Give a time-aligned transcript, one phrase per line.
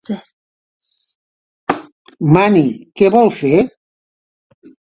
[2.37, 2.65] Mani:
[3.01, 3.55] què vol fer?